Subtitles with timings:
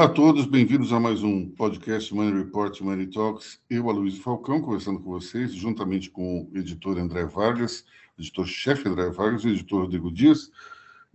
[0.00, 3.60] Olá a todos, bem-vindos a mais um podcast Money Report Money Talks.
[3.68, 7.84] Eu, Aloysio Falcão, conversando com vocês, juntamente com o editor André Vargas,
[8.18, 10.50] editor-chefe André Vargas o editor Rodrigo Dias.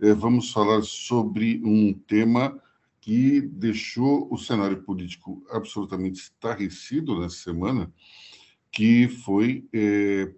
[0.00, 2.62] Eh, vamos falar sobre um tema
[3.00, 7.92] que deixou o cenário político absolutamente estarrecido nessa semana,
[8.70, 10.32] que foi é,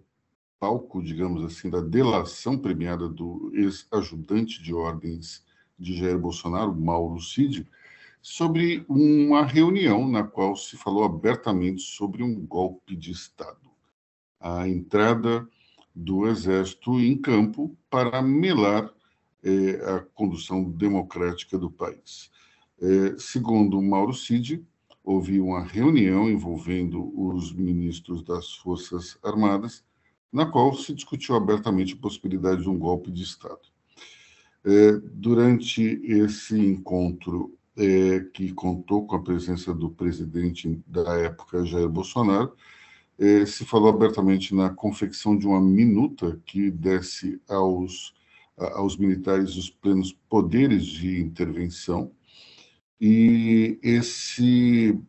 [0.59, 5.45] palco, digamos assim, da delação premiada do ex-ajudante de ordens
[5.77, 7.67] de Jair Bolsonaro, Mauro Cid,
[8.21, 13.69] sobre uma reunião na qual se falou abertamente sobre um golpe de Estado.
[14.39, 15.47] A entrada
[15.95, 18.91] do Exército em campo para melar
[19.43, 22.29] eh, a condução democrática do país.
[22.81, 24.65] Eh, segundo Mauro Cid,
[25.03, 29.83] houve uma reunião envolvendo os ministros das Forças Armadas,
[30.31, 33.59] na qual se discutiu abertamente a possibilidade de um golpe de Estado.
[34.65, 41.87] Eh, durante esse encontro, é, que contou com a presença do presidente da época, Jair
[41.87, 42.53] Bolsonaro,
[43.17, 48.13] é, se falou abertamente na confecção de uma minuta que desse aos,
[48.57, 52.11] aos militares os plenos poderes de intervenção.
[52.99, 54.99] E esse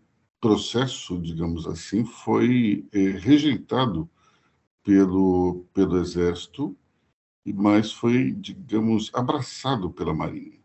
[0.40, 4.08] processo, digamos assim, foi é, rejeitado
[4.84, 6.76] pelo, pelo Exército,
[7.44, 10.59] mas foi, digamos, abraçado pela Marinha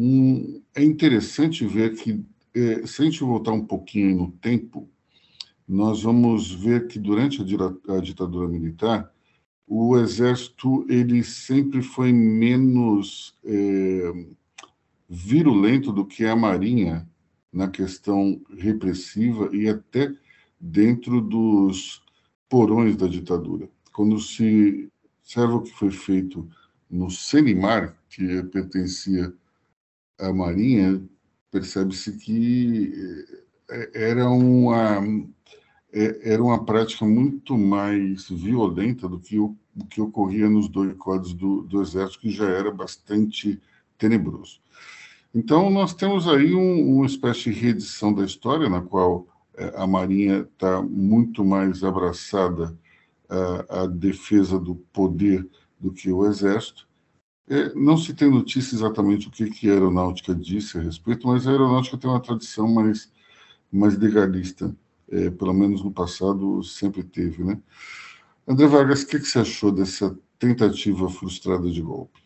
[0.00, 4.88] um, é interessante ver que, é, se a gente voltar um pouquinho no tempo,
[5.66, 9.12] nós vamos ver que durante a, a ditadura militar,
[9.66, 14.12] o exército ele sempre foi menos é,
[15.08, 17.04] virulento do que a marinha
[17.52, 20.14] na questão repressiva e até
[20.60, 22.04] dentro dos
[22.48, 23.68] porões da ditadura.
[23.92, 24.88] Quando se
[25.20, 26.48] observa o que foi feito
[26.88, 29.34] no Senimar, que pertencia
[30.18, 31.02] a Marinha,
[31.50, 32.92] percebe-se que
[33.70, 34.98] eh, era uma,
[35.92, 40.94] eh, era uma prática muito mais violenta do que o, o que ocorria nos dois
[41.34, 43.60] do, do Exército, que já era bastante
[43.96, 44.60] tenebroso.
[45.34, 49.26] Então, nós temos aí um, uma espécie de reedição da história, na qual
[49.56, 52.76] eh, a Marinha está muito mais abraçada
[53.28, 55.46] à, à defesa do poder
[55.78, 56.87] do que o Exército,
[57.48, 61.46] é, não se tem notícia exatamente o que, que a aeronáutica disse a respeito, mas
[61.46, 63.10] a aeronáutica tem uma tradição mais,
[63.72, 64.74] mais legalista,
[65.10, 67.58] é, pelo menos no passado sempre teve, né?
[68.46, 72.20] André Vargas, o que, que você achou dessa tentativa frustrada de golpe?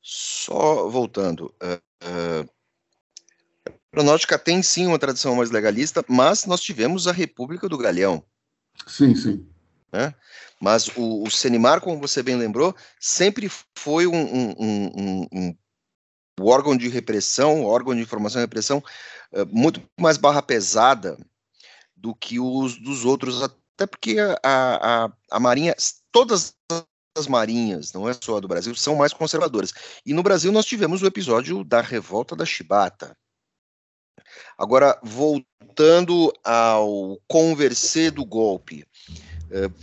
[0.00, 2.50] Só voltando, uh, uh,
[3.66, 8.24] a aeronáutica tem sim uma tradição mais legalista, mas nós tivemos a República do Galeão.
[8.86, 9.46] Sim, sim.
[9.94, 10.12] Né?
[10.60, 15.56] Mas o, o Senimar, como você bem lembrou, sempre foi um, um, um, um
[16.40, 18.82] órgão de repressão, órgão de informação e repressão
[19.32, 21.16] uh, muito mais barra pesada
[21.94, 25.76] do que os dos outros, até porque a, a, a Marinha,
[26.10, 26.56] todas
[27.16, 29.72] as marinhas, não é só a do Brasil, são mais conservadoras.
[30.04, 33.16] E no Brasil nós tivemos o episódio da revolta da Chibata.
[34.58, 39.33] Agora, voltando ao converser do golpe, é,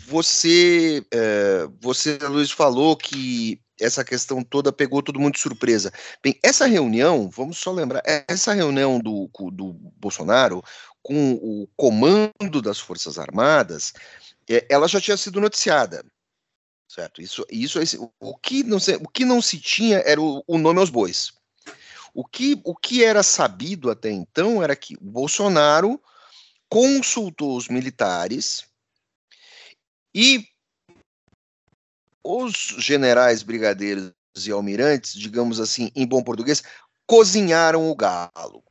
[0.08, 5.92] você, é, você, Luiz, falou que essa questão toda pegou todo mundo de surpresa.
[6.22, 10.64] Bem, essa reunião, vamos só lembrar, essa reunião do, do Bolsonaro
[11.02, 13.94] com o comando das Forças Armadas,
[14.50, 16.06] é, ela já tinha sido noticiada,
[16.88, 17.22] certo?
[17.22, 20.80] Isso, isso, o que não se, o que não se tinha era o, o nome
[20.80, 21.32] aos bois.
[22.14, 26.00] O que, o que era sabido até então era que o Bolsonaro
[26.68, 28.66] consultou os militares
[30.14, 30.48] e
[32.24, 34.14] os generais, brigadeiros
[34.46, 36.64] e almirantes, digamos assim, em bom português,
[37.06, 38.64] cozinharam o galo.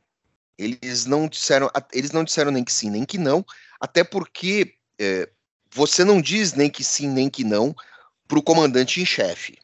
[0.57, 3.45] Eles não disseram, eles não disseram nem que sim, nem que não,
[3.79, 5.29] até porque é,
[5.71, 7.75] você não diz nem que sim, nem que não
[8.27, 9.57] para o comandante em chefe,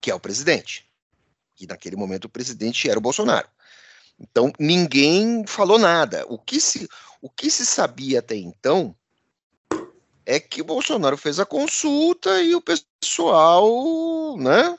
[0.00, 0.86] que é o presidente.
[1.60, 3.48] E naquele momento o presidente era o Bolsonaro.
[4.18, 6.24] Então ninguém falou nada.
[6.28, 6.88] O que se,
[7.20, 8.94] o que se sabia até então
[10.24, 14.78] é que o Bolsonaro fez a consulta e o pessoal, né,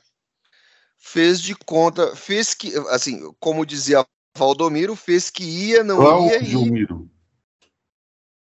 [0.98, 4.06] fez de conta, fez que, assim, como dizia
[4.36, 7.10] Valdomiro, fez que ia, não Claudio ia Miro.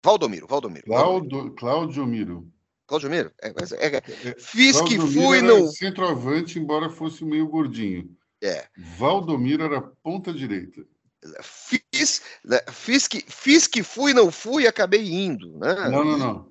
[0.05, 0.87] Valdomiro, Valdomiro.
[1.57, 2.49] Cláudio Miro.
[2.87, 3.33] Cláudio Miro?
[3.43, 5.67] É, é, é, fiz Cláudio que fui, não...
[5.69, 8.17] Centroavante, embora fosse meio gordinho.
[8.43, 8.67] É.
[8.97, 10.83] Valdomiro era ponta direita.
[11.43, 15.59] Fiz, né, fiz, que, fiz que fui, não fui, acabei indo.
[15.59, 15.75] Né?
[15.91, 16.50] Não, não, não.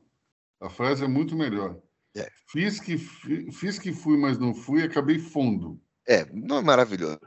[0.62, 1.78] A frase é muito melhor.
[2.16, 2.30] É.
[2.48, 5.80] Fiz, que, fiz que fui, mas não fui, acabei fundo.
[6.08, 6.26] É,
[6.64, 7.20] maravilhoso.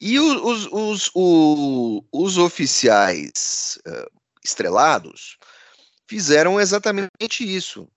[0.00, 5.36] E os, os, os, os oficiais uh, estrelados
[6.08, 7.10] fizeram exatamente
[7.40, 7.88] isso.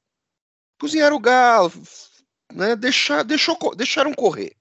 [0.80, 1.72] Cozinharam o galo,
[2.52, 4.56] né, deixar, deixou, deixaram correr.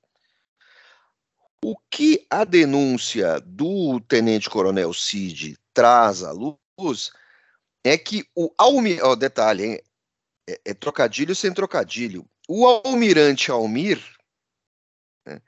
[1.65, 7.11] O que a denúncia do tenente-coronel Cid traz à luz
[7.83, 9.81] é que o almirante, oh, detalhe, hein,
[10.49, 12.27] é, é, trocadilho sem trocadilho.
[12.49, 14.03] O almirante Almir
[15.27, 15.43] né,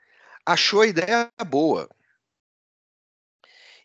[0.45, 1.89] achou a ideia boa.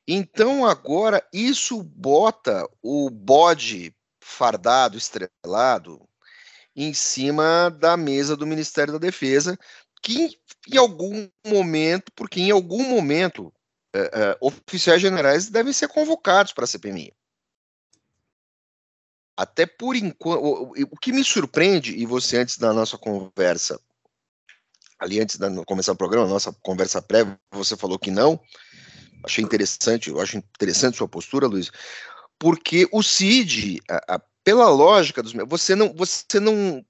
[0.07, 6.07] Então agora isso bota o bode fardado, estrelado,
[6.75, 9.59] em cima da mesa do Ministério da Defesa,
[10.03, 10.39] que
[10.71, 13.51] em algum momento, porque em algum momento
[13.95, 17.15] é, é, oficiais generais devem ser convocados para a CPMI.
[19.37, 23.79] Até por enquanto, o, que me surpreende, e você antes da nossa conversa,
[24.99, 28.41] ali antes de começar o programa, nossa conversa prévia, você falou que não.
[29.23, 31.71] Achei interessante, eu acho interessante sua postura, Luiz,
[32.39, 36.85] porque o CID, a, a, pela lógica dos você não, você não,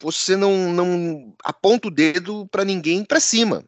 [0.00, 3.64] você não, não aponta o dedo para ninguém para cima.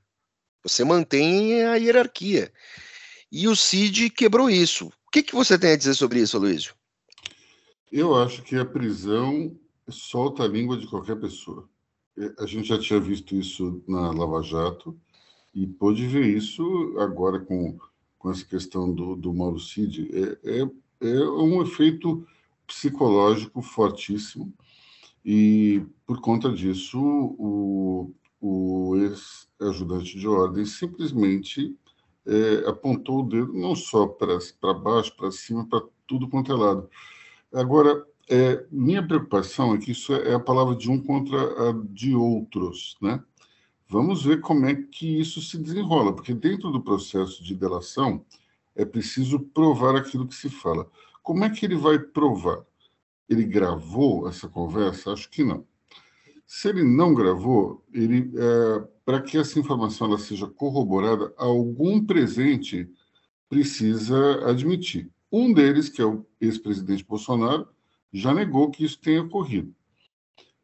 [0.63, 2.53] Você mantém a hierarquia.
[3.31, 4.89] E o CID quebrou isso.
[4.89, 6.78] O que, que você tem a dizer sobre isso, Luísio?
[7.91, 9.57] Eu acho que a prisão
[9.89, 11.69] solta a língua de qualquer pessoa.
[12.17, 14.99] É, a gente já tinha visto isso na Lava Jato
[15.55, 17.79] e pôde ver isso agora com,
[18.19, 20.11] com essa questão do, do Mauro Cid.
[20.13, 20.71] É, é,
[21.01, 22.27] é um efeito
[22.67, 24.53] psicológico fortíssimo
[25.25, 31.75] e, por conta disso, o, o ex-ajudante de ordem simplesmente
[32.27, 36.89] é, apontou o dedo não só para baixo, para cima, para tudo quanto é lado.
[37.53, 42.15] Agora, é, minha preocupação é que isso é a palavra de um contra a de
[42.15, 43.23] outros, né?
[43.89, 48.23] Vamos ver como é que isso se desenrola, porque dentro do processo de delação
[48.77, 50.87] é preciso provar aquilo que se fala.
[51.23, 52.65] Como é que ele vai provar?
[53.29, 55.13] Ele gravou essa conversa?
[55.13, 55.67] Acho que não.
[56.47, 62.87] Se ele não gravou, ele é, para que essa informação ela seja corroborada, algum presente
[63.49, 65.11] precisa admitir.
[65.31, 67.69] Um deles, que é o ex-presidente Bolsonaro,
[68.13, 69.75] já negou que isso tenha ocorrido.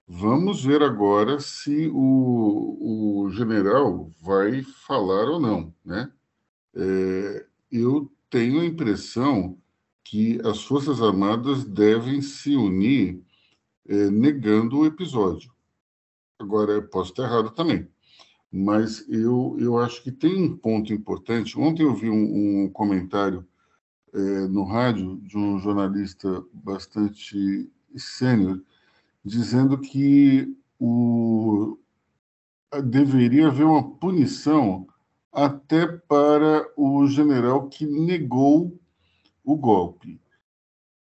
[0.06, 5.74] Vamos ver agora se o, o general vai falar ou não.
[5.84, 6.10] Né?
[6.74, 9.58] É, eu tenho a impressão
[10.02, 13.22] que as Forças Armadas devem se unir
[13.86, 15.52] é, negando o episódio.
[16.38, 17.88] Agora, posso estar errado também,
[18.52, 21.58] mas eu, eu acho que tem um ponto importante.
[21.58, 23.46] Ontem eu vi um, um comentário
[24.14, 28.62] é, no rádio de um jornalista bastante sênior,
[29.24, 31.76] dizendo que o,
[32.84, 34.86] deveria haver uma punição
[35.32, 38.78] até para o general que negou
[39.44, 40.20] o golpe,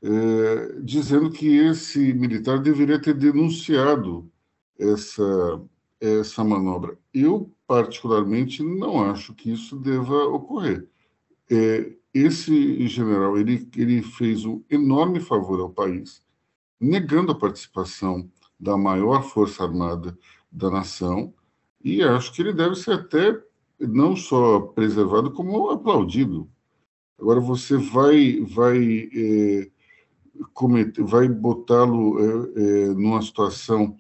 [0.02, 4.30] é, dizendo que esse militar deveria ter denunciado
[4.78, 5.62] essa,
[6.00, 6.98] essa manobra.
[7.14, 10.88] Eu, particularmente, não acho que isso deva ocorrer.
[11.50, 16.22] É, esse general ele, ele fez um enorme favor ao país,
[16.80, 20.18] negando a participação da maior força armada
[20.52, 21.34] da nação,
[21.84, 23.40] e acho que ele deve ser até
[23.80, 26.50] não só preservado, como aplaudido.
[27.20, 29.72] Agora você vai vai é,
[31.00, 33.96] vai botá-lo é, é, numa situação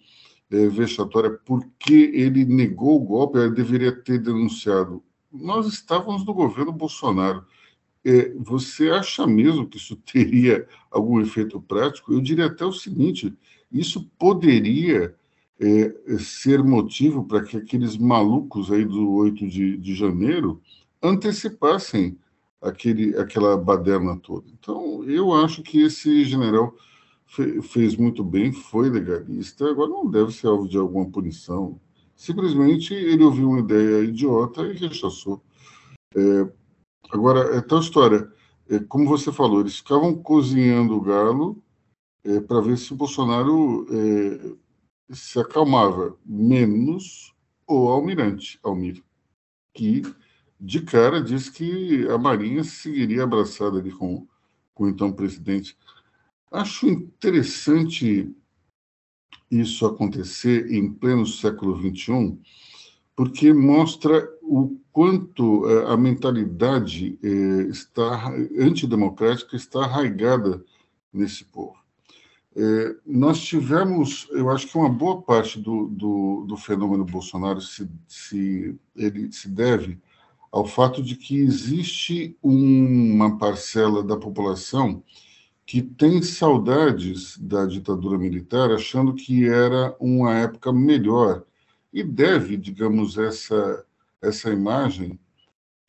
[0.51, 5.03] é, vexatória porque ele negou o golpe, ele deveria ter denunciado.
[5.31, 7.45] Nós estávamos no governo Bolsonaro
[8.37, 12.13] você acha mesmo que isso teria algum efeito prático?
[12.13, 13.33] Eu diria até o seguinte:
[13.71, 15.15] isso poderia
[15.59, 20.61] é, ser motivo para que aqueles malucos aí do 8 de, de janeiro
[21.01, 22.17] antecipassem
[22.61, 24.45] aquele, aquela baderna toda.
[24.59, 26.75] Então, eu acho que esse general
[27.25, 31.79] fe, fez muito bem, foi legalista, agora não deve ser alvo de alguma punição.
[32.15, 35.41] Simplesmente ele ouviu uma ideia idiota e rechaçou.
[36.15, 36.49] É,
[37.11, 38.31] Agora, é tal história.
[38.69, 41.61] É, como você falou, eles ficavam cozinhando o galo
[42.23, 47.33] é, para ver se o Bolsonaro é, se acalmava, menos
[47.65, 49.03] o almirante Almir,
[49.73, 50.01] que
[50.59, 54.27] de cara disse que a Marinha seguiria abraçada ali com,
[54.73, 55.77] com o então presidente.
[56.51, 58.33] Acho interessante
[59.49, 62.37] isso acontecer em pleno século XXI,
[63.15, 67.27] porque mostra o quanto é, a mentalidade é,
[67.69, 70.63] está antidemocrática está arraigada
[71.13, 71.75] nesse povo.
[72.55, 77.87] É, nós tivemos, eu acho que uma boa parte do, do, do fenômeno Bolsonaro se,
[78.07, 79.99] se, ele se deve
[80.51, 85.03] ao fato de que existe uma parcela da população
[85.65, 91.43] que tem saudades da ditadura militar, achando que era uma época melhor
[91.93, 93.85] e deve, digamos, essa
[94.21, 95.19] essa imagem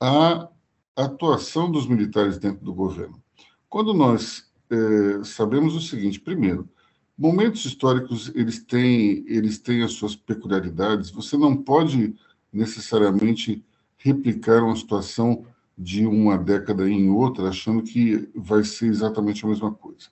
[0.01, 0.49] à
[0.97, 3.23] atuação dos militares dentro do governo.
[3.69, 6.69] Quando nós é, sabemos o seguinte, primeiro,
[7.17, 11.11] momentos históricos eles têm eles têm as suas peculiaridades.
[11.11, 12.15] Você não pode
[12.53, 13.65] necessariamente
[13.97, 15.45] replicar uma situação
[15.77, 20.09] de uma década em outra, achando que vai ser exatamente a mesma coisa.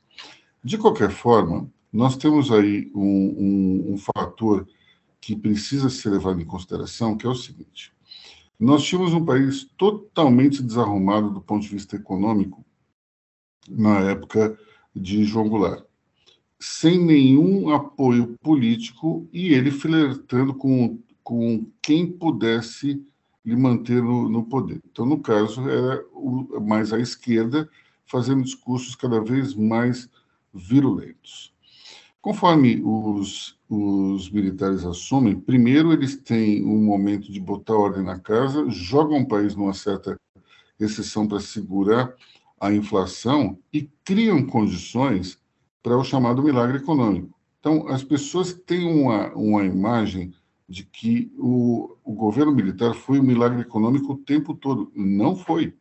[0.62, 4.66] De qualquer forma, nós temos aí um, um, um fator
[5.20, 7.92] que precisa ser levado em consideração, que é o seguinte:
[8.58, 12.64] nós tínhamos um país totalmente desarrumado do ponto de vista econômico
[13.68, 14.58] na época
[14.94, 15.84] de João Goulart,
[16.58, 23.04] sem nenhum apoio político e ele flertando com, com quem pudesse
[23.44, 24.80] lhe manter no, no poder.
[24.90, 27.68] Então, no caso, era o, mais à esquerda,
[28.06, 30.08] fazendo discursos cada vez mais
[30.52, 31.52] virulentos.
[32.20, 38.68] Conforme os, os militares assumem, primeiro eles têm um momento de botar ordem na casa,
[38.70, 40.18] jogam o país numa certa
[40.78, 42.14] exceção para segurar
[42.60, 45.38] a inflação e criam condições
[45.82, 47.36] para o chamado milagre econômico.
[47.60, 50.32] Então, as pessoas têm uma, uma imagem
[50.68, 54.90] de que o, o governo militar foi um milagre econômico o tempo todo.
[54.94, 55.74] Não foi.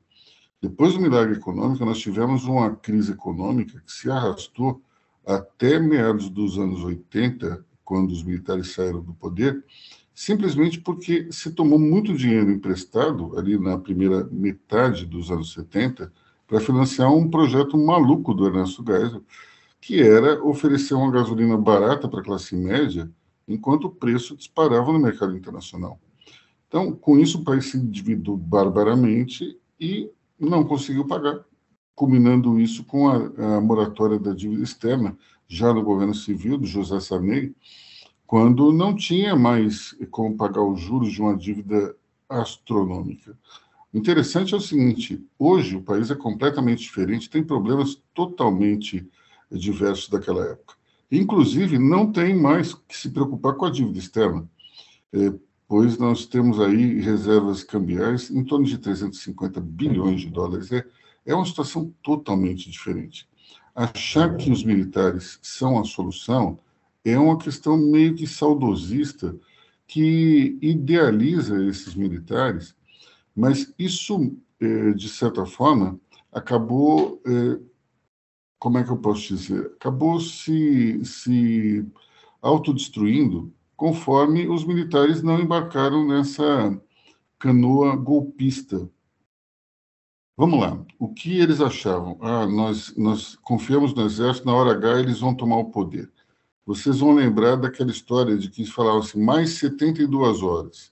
[0.61, 4.81] Depois do milagre econômico, nós tivemos uma crise econômica que se arrastou
[5.25, 9.63] até meados dos anos 80, quando os militares saíram do poder,
[10.13, 16.11] simplesmente porque se tomou muito dinheiro emprestado ali na primeira metade dos anos 70
[16.47, 19.23] para financiar um projeto maluco do Ernesto Geisel,
[19.79, 23.09] que era oferecer uma gasolina barata para a classe média
[23.47, 25.99] enquanto o preço disparava no mercado internacional.
[26.67, 31.45] Então, com isso, o país se endividou barbaramente e não conseguiu pagar,
[31.93, 35.15] culminando isso com a, a moratória da dívida externa,
[35.47, 37.55] já no governo civil, do José Sarney,
[38.25, 41.95] quando não tinha mais como pagar os juros de uma dívida
[42.27, 43.37] astronômica.
[43.93, 49.07] O interessante é o seguinte: hoje o país é completamente diferente, tem problemas totalmente
[49.51, 50.75] diversos daquela época.
[51.11, 54.49] Inclusive, não tem mais que se preocupar com a dívida externa,
[55.13, 55.33] é,
[55.67, 60.71] pois nós temos aí reservas cambiais em torno de 350 bilhões de dólares.
[60.71, 60.85] É,
[61.25, 63.27] é uma situação totalmente diferente.
[63.75, 66.57] Achar que os militares são a solução
[67.03, 69.37] é uma questão meio que saudosista
[69.85, 72.75] que idealiza esses militares,
[73.35, 75.99] mas isso, é, de certa forma,
[76.31, 77.59] acabou é,
[78.57, 79.67] como é que eu posso dizer?
[79.75, 81.85] Acabou se, se
[82.41, 86.81] autodestruindo conforme os militares não embarcaram nessa
[87.37, 88.89] canoa golpista.
[90.37, 90.77] Vamos lá.
[90.99, 92.17] O que eles achavam?
[92.19, 96.11] Ah, nós, nós confiamos no exército, na hora H eles vão tomar o poder.
[96.65, 100.91] Vocês vão lembrar daquela história de que falavam assim, mais 72 horas,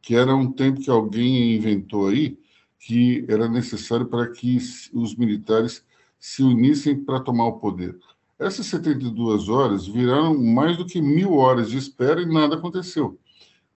[0.00, 2.38] que era um tempo que alguém inventou aí,
[2.78, 4.58] que era necessário para que
[4.92, 5.84] os militares
[6.16, 7.98] se unissem para tomar o poder.
[8.38, 13.18] Essas 72 horas viraram mais do que mil horas de espera e nada aconteceu.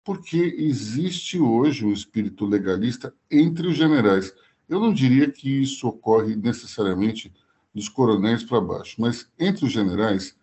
[0.03, 4.31] Porque existe hoje um espírito legalista entre os generais.
[4.67, 7.31] Eu não diria que isso ocorre necessariamente
[7.73, 10.35] dos coronéis para baixo, mas entre os generais,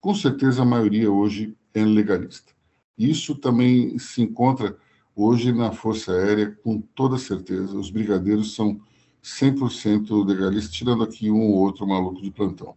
[0.00, 2.52] com certeza a maioria hoje é legalista.
[2.98, 4.76] Isso também se encontra
[5.14, 7.76] hoje na Força Aérea, com toda certeza.
[7.78, 8.80] Os brigadeiros são
[9.22, 12.74] 100% legalista, tirando aqui um ou outro maluco de plantão.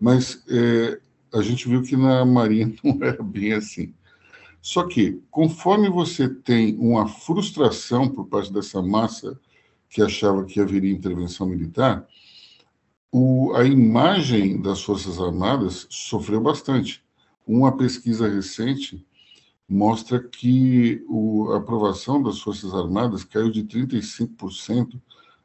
[0.00, 1.00] Mas é,
[1.34, 3.92] a gente viu que na Marinha não era bem assim.
[4.62, 9.38] Só que, conforme você tem uma frustração por parte dessa massa
[9.90, 12.06] que achava que haveria intervenção militar,
[13.12, 17.02] o, a imagem das Forças Armadas sofreu bastante.
[17.44, 19.04] Uma pesquisa recente
[19.68, 25.00] mostra que o, a aprovação das Forças Armadas caiu de 35%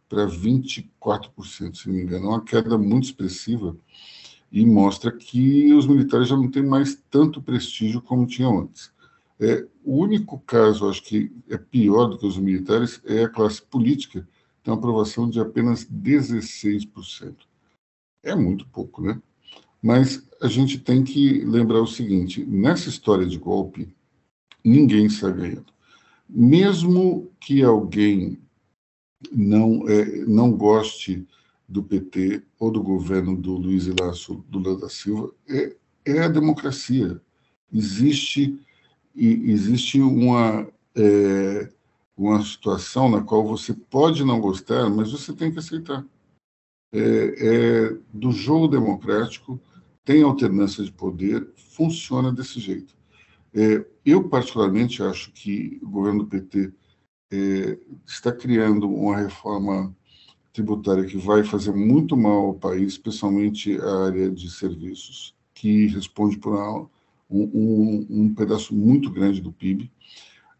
[0.07, 2.25] para 24%, se não me engano.
[2.25, 3.75] É uma queda muito expressiva
[4.51, 8.91] e mostra que os militares já não têm mais tanto prestígio como tinham antes.
[9.39, 13.61] É, o único caso, acho que é pior do que os militares, é a classe
[13.61, 14.27] política,
[14.65, 17.35] tem uma aprovação de apenas 16%.
[18.23, 19.21] É muito pouco, né?
[19.79, 23.87] Mas a gente tem que lembrar o seguinte: nessa história de golpe,
[24.63, 25.71] ninguém sai ganhando.
[26.27, 28.39] Mesmo que alguém
[29.31, 31.27] não, é, não goste
[31.69, 37.21] do PT ou do governo do Luiz Inácio Lula da Silva é, é a democracia.
[37.71, 38.59] Existe,
[39.15, 41.69] existe uma, é,
[42.17, 46.05] uma situação na qual você pode não gostar, mas você tem que aceitar.
[46.93, 49.59] É, é, do jogo democrático,
[50.03, 52.95] tem alternância de poder, funciona desse jeito.
[53.53, 56.71] É, eu, particularmente, acho que o governo do PT
[57.31, 59.95] é, está criando uma reforma
[60.53, 66.37] tributária que vai fazer muito mal ao país, especialmente a área de serviços, que responde
[66.37, 66.53] por
[67.29, 69.91] um, um, um pedaço muito grande do PIB.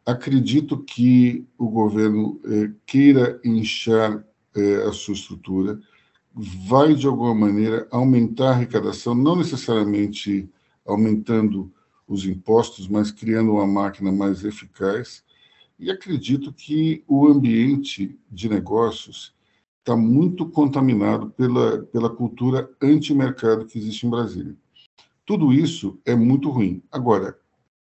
[0.05, 4.23] Acredito que o governo eh, queira inchar
[4.55, 5.79] eh, a sua estrutura,
[6.33, 10.47] vai, de alguma maneira, aumentar a arrecadação, não necessariamente
[10.85, 11.73] aumentando
[12.07, 15.23] os impostos, mas criando uma máquina mais eficaz.
[15.79, 19.33] E acredito que o ambiente de negócios
[19.79, 24.55] está muito contaminado pela, pela cultura anti-mercado que existe em Brasília.
[25.25, 26.83] Tudo isso é muito ruim.
[26.91, 27.37] Agora,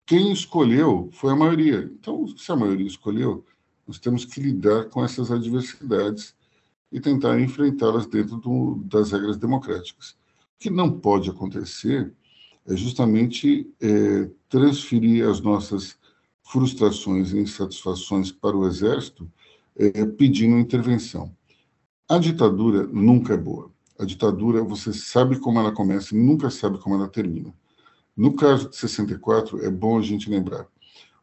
[0.05, 1.89] quem escolheu foi a maioria.
[1.99, 3.43] Então, se a maioria escolheu,
[3.87, 6.35] nós temos que lidar com essas adversidades
[6.91, 10.11] e tentar enfrentá-las dentro do, das regras democráticas.
[10.11, 12.13] O que não pode acontecer
[12.67, 15.97] é justamente é, transferir as nossas
[16.43, 19.29] frustrações e insatisfações para o Exército
[19.75, 21.35] é, pedindo intervenção.
[22.07, 23.71] A ditadura nunca é boa.
[23.97, 27.53] A ditadura, você sabe como ela começa e nunca sabe como ela termina.
[28.15, 30.67] No caso de 64, é bom a gente lembrar.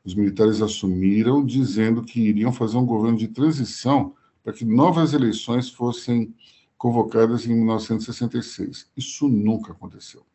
[0.04, 5.70] Os militares assumiram dizendo que iriam fazer um governo de transição para que novas eleições
[5.70, 6.34] fossem
[6.76, 8.90] convocadas em 1966.
[8.96, 10.26] Isso nunca aconteceu.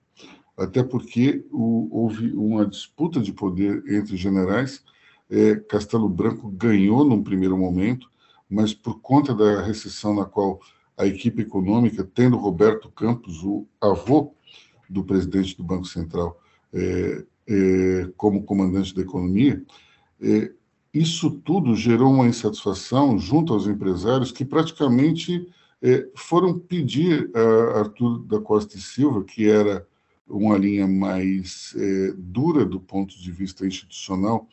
[0.57, 4.83] Até porque o, houve uma disputa de poder entre generais.
[5.29, 8.09] É, Castelo Branco ganhou num primeiro momento,
[8.49, 10.59] mas por conta da recessão na qual
[10.97, 14.33] a equipe econômica, tendo Roberto Campos, o avô
[14.89, 16.39] do presidente do Banco Central,
[16.73, 19.63] é, é, como comandante da economia,
[20.21, 20.51] é,
[20.93, 25.47] isso tudo gerou uma insatisfação junto aos empresários que praticamente
[25.81, 29.87] é, foram pedir a Arthur da Costa e Silva, que era
[30.27, 34.47] uma linha mais é, dura do ponto de vista institucional,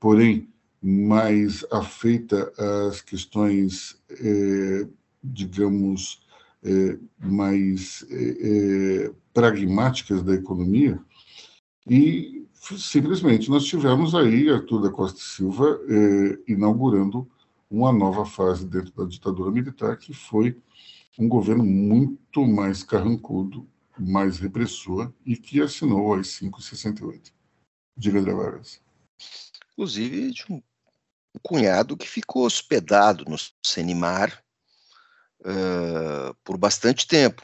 [0.00, 0.48] porém
[0.82, 2.52] mais afeita
[2.88, 4.88] às questões, é,
[5.22, 6.20] digamos,
[7.18, 8.06] mais
[9.32, 11.00] pragmáticas da economia,
[11.86, 12.46] e
[12.78, 17.28] simplesmente nós tivemos aí Arthur da Costa Silva é, inaugurando
[17.70, 20.60] uma nova fase dentro da ditadura militar, que foi
[21.18, 23.68] um governo muito mais carrancudo,
[23.98, 27.32] mais repressor, e que assinou as 568.
[27.96, 28.80] Diga, André Vargas.
[29.72, 30.62] Inclusive de um
[31.42, 34.42] cunhado que ficou hospedado no Senimar
[35.40, 37.42] uh, por bastante tempo.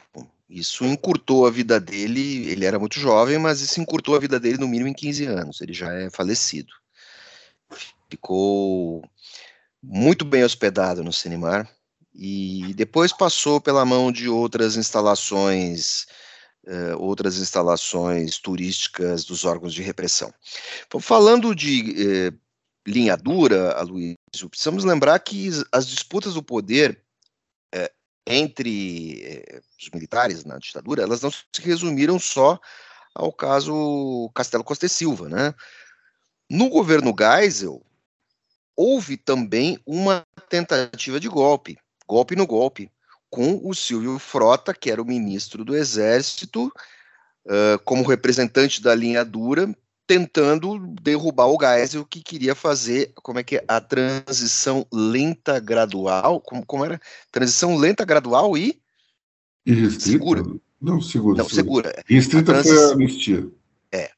[0.49, 4.57] Isso encurtou a vida dele, ele era muito jovem, mas isso encurtou a vida dele
[4.57, 6.73] no mínimo em 15 anos, ele já é falecido.
[8.09, 9.03] Ficou
[9.81, 11.69] muito bem hospedado no Senimar
[12.15, 16.07] e depois passou pela mão de outras instalações,
[16.65, 20.33] uh, outras instalações turísticas dos órgãos de repressão.
[20.99, 22.39] Falando de uh,
[22.87, 27.03] linha dura, Aloysio, precisamos lembrar que as disputas do poder
[28.29, 32.59] entre é, os militares na ditadura, elas não se resumiram só
[33.13, 35.53] ao caso Castelo Costa e Silva, né?
[36.47, 37.81] No governo Geisel,
[38.75, 42.91] houve também uma tentativa de golpe, golpe no golpe,
[43.29, 46.71] com o Silvio Frota, que era o ministro do Exército,
[47.45, 49.75] uh, como representante da linha dura,
[50.09, 56.41] tentando derrubar o Geisel, que queria fazer, como é que é, a transição lenta gradual,
[56.41, 56.99] como, como era?
[57.31, 58.81] Transição lenta gradual e,
[59.63, 60.09] e restrita.
[60.09, 60.43] segura.
[60.81, 61.37] Não, segura.
[61.37, 61.89] Não, segura.
[61.89, 62.03] segura.
[62.07, 62.69] Restrita transi...
[62.69, 63.47] foi a anistia.
[63.91, 64.09] É.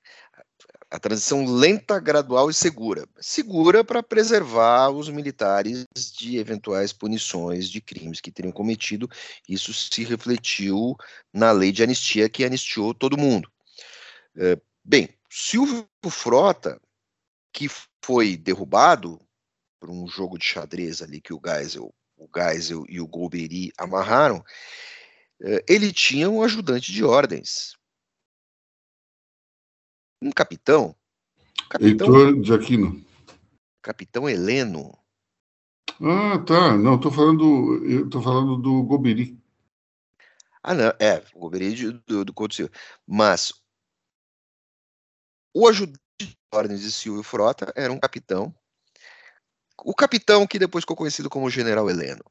[0.89, 3.05] A transição lenta, gradual e segura.
[3.19, 5.85] Segura para preservar os militares
[6.17, 9.09] de eventuais punições de crimes que teriam cometido.
[9.47, 10.95] Isso se refletiu
[11.33, 13.51] na lei de anistia que anistiou todo mundo.
[14.37, 16.77] É, bem, Silvio Frota,
[17.53, 17.67] que
[18.03, 19.17] foi derrubado
[19.79, 24.43] por um jogo de xadrez ali que o Geisel, o Geisel e o Golbery amarraram,
[25.41, 27.77] eh, ele tinha um ajudante de ordens.
[30.21, 30.93] Um capitão.
[31.69, 33.05] capitão Heitor de Aquino.
[33.81, 34.91] Capitão Heleno.
[36.01, 36.77] Ah, tá.
[36.77, 39.41] Não, estou falando, eu tô falando do Golbery.
[40.61, 41.73] Ah, não, é, o Golbery
[42.05, 42.71] do, do Couto Silva.
[43.07, 43.60] Mas
[45.53, 48.53] o ajudante de ordens de Silvio Frota era um capitão.
[49.83, 52.23] O capitão que depois ficou conhecido como General Heleno.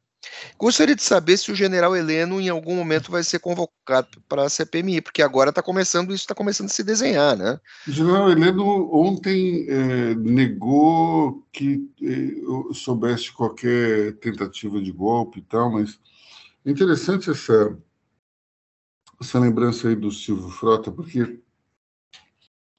[0.59, 4.49] Gostaria de saber se o general Heleno em algum momento vai ser convocado para a
[4.49, 7.59] CPMI, porque agora está começando, isso está começando a se desenhar, né?
[7.89, 15.73] O general Heleno ontem é, negou que é, soubesse qualquer tentativa de golpe e tal,
[15.73, 15.99] mas
[16.65, 17.77] é interessante essa,
[19.21, 21.41] essa lembrança aí do Silvio Frota, porque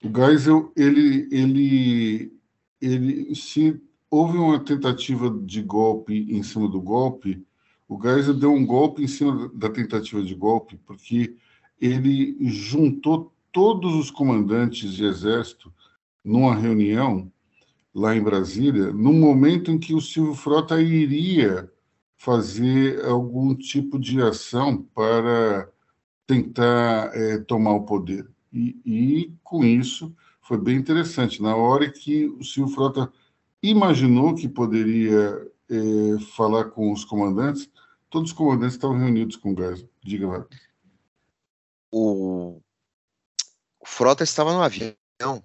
[0.04, 2.34] o Geisel, ele, ele,
[2.82, 7.46] ele se houve uma tentativa de golpe em cima do golpe,
[7.88, 11.36] o Geisel deu um golpe em cima da tentativa de golpe, porque
[11.80, 15.74] ele juntou todos os comandantes de exército
[16.24, 17.32] numa reunião
[17.94, 21.70] lá em Brasília, no momento em que o Silvio Frota iria
[22.16, 25.70] fazer algum tipo de ação para
[26.26, 28.26] tentar é, tomar o poder.
[28.52, 31.42] E, e, com isso foi bem interessante.
[31.42, 33.12] Na hora que o Silvio Frota
[33.62, 37.70] imaginou que poderia é, falar com os comandantes,
[38.10, 39.90] todos os comandantes estavam reunidos com o Geisel.
[40.04, 40.48] Diga, lá.
[41.92, 42.62] O...
[43.80, 44.96] o Frota estava no avião.
[45.22, 45.44] O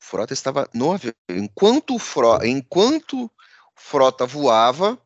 [0.00, 1.14] Frota estava no avião.
[1.28, 3.30] Enquanto o Frota, enquanto
[3.74, 5.00] Frota voava,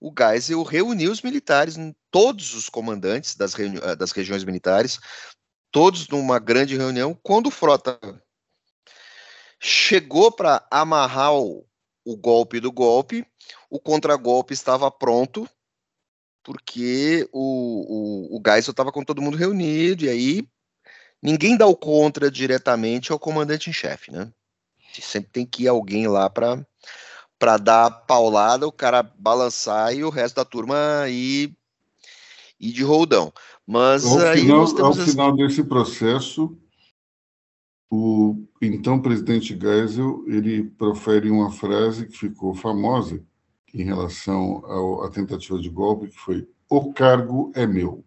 [0.00, 1.76] o Geisel reuniu os militares,
[2.10, 3.54] todos os comandantes das,
[3.98, 4.98] das regiões militares,
[5.70, 7.16] todos numa grande reunião.
[7.22, 8.00] Quando o Frota
[9.60, 11.66] chegou para amarrar o,
[12.02, 13.26] o, golpe do golpe,
[13.68, 15.46] o contragolpe estava pronto,
[16.42, 20.48] porque o, o, o Geisel estava com todo mundo reunido, e aí
[21.22, 24.32] ninguém dá o contra diretamente ao comandante em chefe, né?
[25.00, 26.66] Sempre tem que ir alguém lá para
[27.40, 31.56] para dar paulada, o cara balançar e o resto da turma ir,
[32.60, 33.32] ir de roldão.
[33.66, 36.54] Mas ao aí final, nós temos ao final desse processo,
[37.90, 43.24] o então presidente Geisel ele profere uma frase que ficou famosa
[43.72, 48.04] em relação à tentativa de golpe, que foi: "O cargo é meu".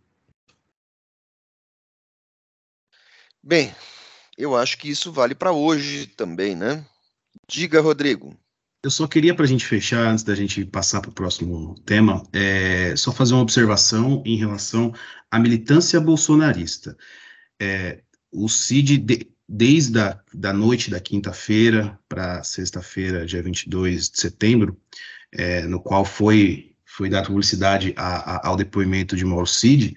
[3.41, 3.73] Bem,
[4.37, 6.85] eu acho que isso vale para hoje também, né?
[7.47, 8.37] Diga, Rodrigo.
[8.83, 12.21] Eu só queria, para a gente fechar, antes da gente passar para o próximo tema,
[12.33, 14.93] é, só fazer uma observação em relação
[15.31, 16.97] à militância bolsonarista.
[17.57, 24.19] É, o CID, de, desde a da noite da quinta-feira para sexta-feira, dia 22 de
[24.19, 24.77] setembro,
[25.31, 29.95] é, no qual foi, foi dada publicidade a, a, ao depoimento de Mauro Cid,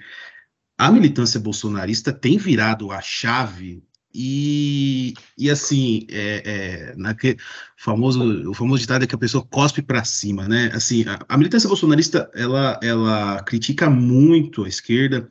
[0.78, 3.82] a militância bolsonarista tem virado a chave
[4.18, 7.36] e, e assim, é, é, naquele
[7.76, 10.70] famoso, o famoso ditado é que a pessoa cospe para cima, né?
[10.72, 15.28] Assim, a, a, militância bolsonarista, ela, ela critica muito a esquerda,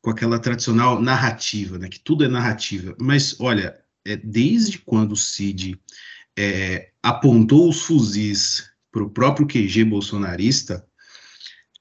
[0.00, 2.96] com aquela tradicional narrativa, né, que tudo é narrativa.
[2.98, 5.78] Mas, olha, é, desde quando o Cid
[6.36, 10.84] é, apontou os fuzis para o próprio QG bolsonarista,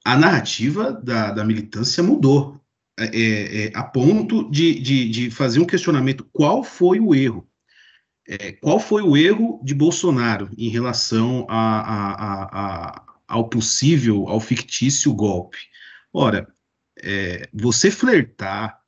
[0.04, 2.61] a narrativa da, da militância mudou,
[3.02, 7.48] é, é, é, a ponto de, de, de, fazer um questionamento: qual foi o erro?
[8.28, 14.40] É, qual foi o erro de Bolsonaro em relação a, a, a, ao possível, ao
[14.40, 15.58] fictício golpe?
[16.14, 16.48] Ora,
[17.02, 18.80] é, você flertar,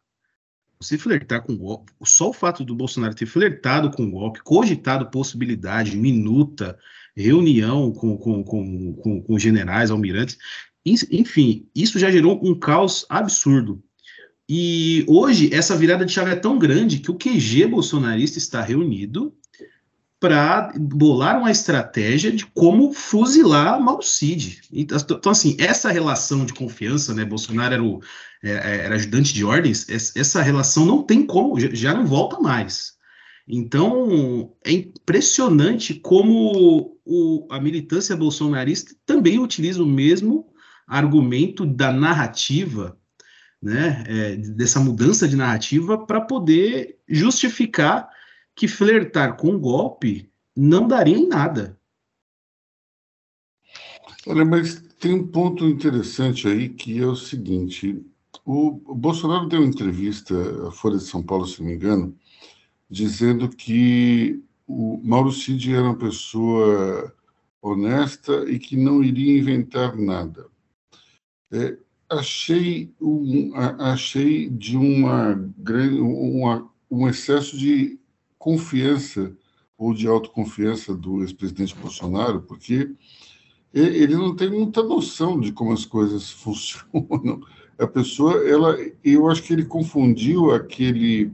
[0.80, 5.98] você flertar com golpe, só o fato do Bolsonaro ter flertado com golpe, cogitado possibilidade,
[5.98, 6.78] minuta,
[7.16, 10.38] reunião com, com, com, com generais, almirantes,
[10.86, 13.84] enfim, isso já gerou um caos absurdo.
[14.50, 19.34] E hoje essa virada de chave é tão grande que o QG bolsonarista está reunido
[20.20, 24.62] para bolar uma estratégia de como fuzilar Mauro Cid.
[24.72, 27.26] Então, então, assim, essa relação de confiança, né?
[27.26, 28.02] Bolsonaro era, o,
[28.42, 32.94] é, é, era ajudante de ordens, essa relação não tem como, já não volta mais.
[33.46, 40.48] Então, é impressionante como o, a militância bolsonarista também utiliza o mesmo
[40.88, 42.98] argumento da narrativa,
[43.64, 48.10] né, é, dessa mudança de narrativa, para poder justificar
[48.54, 51.80] que flertar com golpe não daria em nada.
[54.28, 58.06] Olha, mas tem um ponto interessante aí que é o seguinte:
[58.46, 60.36] o Bolsonaro deu uma entrevista
[60.68, 62.14] à Folha de São Paulo, se não me engano,
[62.90, 67.14] dizendo que o Mauro Cid era uma pessoa
[67.62, 70.48] honesta e que não iria inventar nada.
[71.52, 71.78] É,
[72.20, 75.34] achei, um, achei de uma,
[76.00, 78.00] uma, um excesso de
[78.38, 79.36] confiança
[79.78, 82.94] ou de autoconfiança do ex-presidente Bolsonaro, porque
[83.74, 87.42] ele não tem muita noção de como as coisas funcionam.
[87.78, 91.32] A pessoa, ela, eu acho que ele confundiu aquele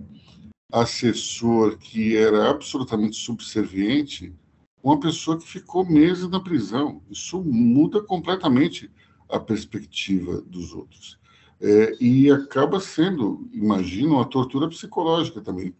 [0.71, 4.33] assessor que era absolutamente subserviente
[4.81, 7.01] uma pessoa que ficou meses na prisão.
[7.09, 8.89] Isso muda completamente
[9.29, 11.19] a perspectiva dos outros.
[11.61, 15.75] É, e acaba sendo, imagino, uma tortura psicológica também.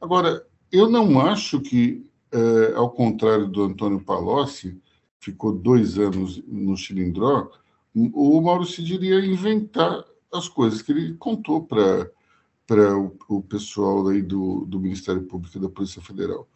[0.00, 4.80] Agora, eu não acho que, é, ao contrário do Antônio Palocci,
[5.20, 7.50] ficou dois anos no Chilindró,
[7.94, 12.10] o Mauro Cid iria inventar as coisas que ele contou para
[12.68, 16.46] para o, o, pessoal aí do, do Ministério Público e da Polícia Federal.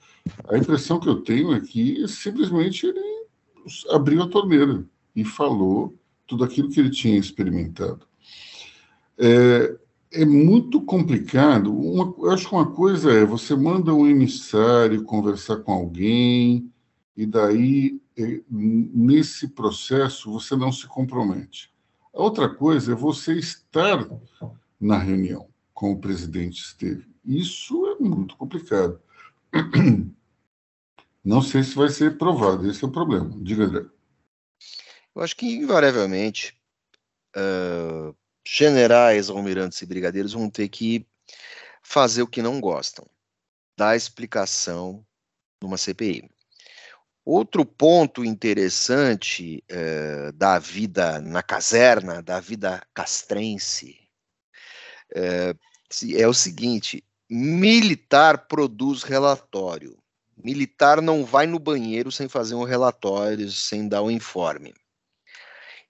[0.46, 3.00] A impressão que eu tenho é que simplesmente ele
[3.88, 4.84] abriu a torneira
[5.16, 5.94] e falou
[6.32, 8.06] tudo aquilo que ele tinha experimentado.
[9.18, 9.76] É,
[10.12, 11.78] é muito complicado.
[11.78, 16.72] Uma, eu acho que uma coisa é você manda um emissário conversar com alguém
[17.14, 21.70] e daí é, nesse processo você não se compromete.
[22.14, 24.08] A outra coisa é você estar
[24.80, 27.06] na reunião como o presidente esteve.
[27.22, 28.98] Isso é muito complicado.
[31.24, 33.30] Não sei se vai ser provado, esse é o problema.
[33.40, 33.86] Diga, André.
[35.14, 36.56] Eu acho que, invariavelmente,
[37.36, 41.06] uh, generais, almirantes e brigadeiros vão ter que
[41.82, 43.06] fazer o que não gostam,
[43.76, 45.04] dar explicação
[45.60, 46.30] numa CPI.
[47.24, 54.08] Outro ponto interessante uh, da vida na caserna, da vida castrense,
[55.14, 55.56] uh,
[56.16, 59.96] é o seguinte: militar produz relatório.
[60.36, 64.74] Militar não vai no banheiro sem fazer um relatório, sem dar um informe.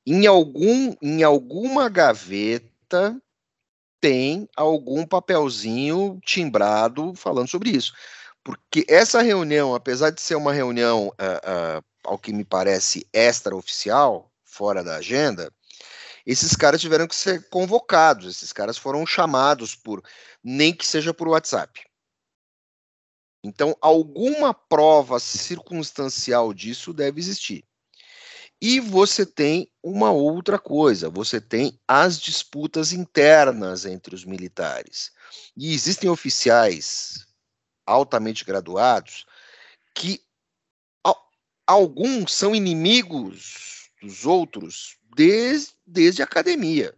[0.06, 3.20] Em, algum, em alguma gaveta
[4.00, 7.92] tem algum papelzinho timbrado falando sobre isso.
[8.42, 14.28] Porque essa reunião, apesar de ser uma reunião, uh, uh, ao que me parece, extraoficial,
[14.44, 15.52] fora da agenda,
[16.26, 20.02] esses caras tiveram que ser convocados, esses caras foram chamados por,
[20.42, 21.84] nem que seja por WhatsApp.
[23.44, 27.64] Então, alguma prova circunstancial disso deve existir.
[28.64, 35.10] E você tem uma outra coisa: você tem as disputas internas entre os militares.
[35.56, 37.26] E existem oficiais
[37.84, 39.26] altamente graduados
[39.92, 40.24] que
[41.66, 46.94] alguns são inimigos dos outros desde, desde a academia.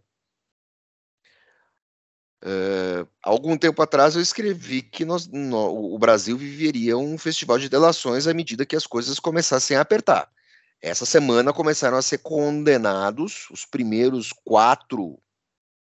[2.43, 7.69] Uh, algum tempo atrás eu escrevi que nós, no, o Brasil viveria um festival de
[7.69, 10.34] delações à medida que as coisas começassem a apertar.
[10.81, 15.19] Essa semana começaram a ser condenados os primeiros quatro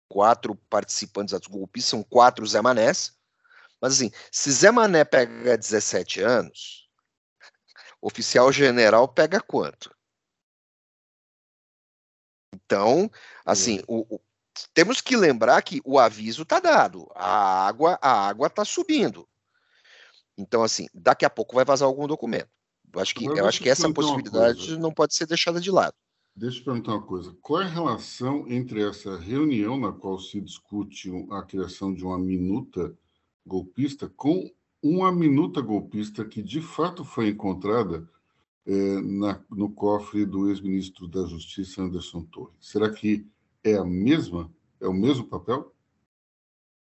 [0.09, 3.15] quatro participantes dos golpes, são quatro Zé Manés.
[3.79, 6.89] Mas assim, se Zé Mané pega 17 anos,
[8.01, 9.95] oficial general pega quanto?
[12.53, 13.09] Então,
[13.45, 14.21] assim, o, o,
[14.73, 19.29] temos que lembrar que o aviso está dado, a água a água está subindo.
[20.37, 22.49] Então, assim, daqui a pouco vai vazar algum documento.
[22.93, 25.93] Eu acho que, eu acho que essa possibilidade não pode ser deixada de lado.
[26.36, 27.36] Deixa eu perguntar uma coisa.
[27.41, 32.17] Qual é a relação entre essa reunião na qual se discute a criação de uma
[32.17, 32.93] minuta
[33.45, 34.49] golpista com
[34.82, 38.08] uma minuta golpista que de fato foi encontrada
[38.65, 42.56] é, na, no cofre do ex-ministro da Justiça, Anderson Torres.
[42.62, 43.28] Será que
[43.63, 44.52] é a mesma?
[44.80, 45.73] É o mesmo papel?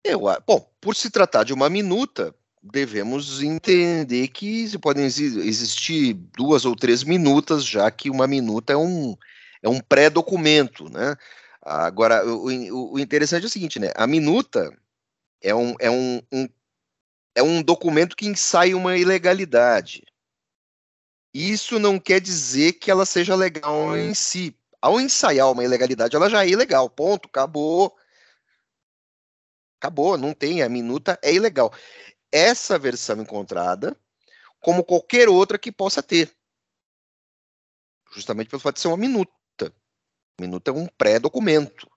[0.05, 6.77] Eu, bom, por se tratar de uma minuta, devemos entender que podem existir duas ou
[6.77, 9.17] três minutas, já que uma minuta é um,
[9.63, 11.17] é um pré-documento, né?
[11.63, 13.93] Agora, o, o, interessante é o seguinte, né?
[13.95, 14.75] A minuta
[15.43, 16.49] é um, é um, um
[17.35, 20.05] é um documento que ensaia uma ilegalidade.
[21.33, 24.57] Isso não quer dizer que ela seja legal em si.
[24.83, 26.91] Ao ensaiar uma ilegalidade, ela já é ilegal.
[26.91, 27.97] Ponto, acabou.
[29.79, 31.73] Acabou, não tem, a minuta é ilegal.
[32.33, 33.97] Essa versão encontrada,
[34.61, 36.31] como qualquer outra que possa ter.
[38.13, 39.31] Justamente pelo fato de ser uma minuta.
[40.41, 41.89] Minuta é um pré-documento.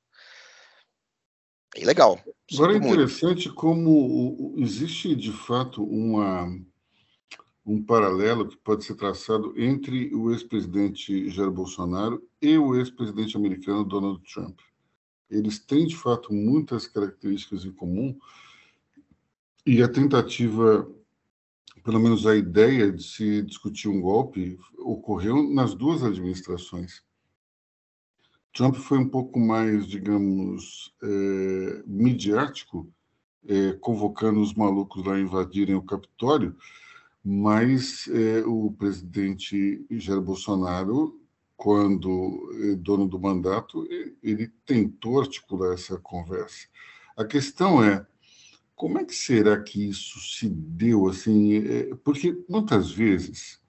[1.76, 2.22] É ilegal.
[2.54, 3.56] Agora é interessante muito.
[3.56, 6.48] como existe de fato uma
[7.66, 13.86] um paralelo que pode ser traçado entre o ex-presidente Jair Bolsonaro e o ex-presidente americano
[13.86, 14.60] Donald Trump.
[15.30, 18.18] Eles têm, de fato, muitas características em comum
[19.66, 20.90] e a tentativa,
[21.84, 27.04] pelo menos a ideia de se discutir um golpe, ocorreu nas duas administrações.
[28.54, 32.88] Trump foi um pouco mais, digamos, é, midiático,
[33.48, 36.56] é, convocando os malucos lá a invadirem o Capitólio,
[37.24, 41.20] mas é, o presidente Jair Bolsonaro,
[41.56, 43.88] quando é dono do mandato,
[44.22, 46.68] ele tentou articular essa conversa.
[47.16, 48.06] A questão é
[48.76, 51.56] como é que será que isso se deu assim?
[51.56, 53.62] É, porque muitas vezes